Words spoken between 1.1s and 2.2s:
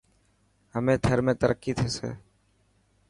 ۾ ترقي ٿيسي.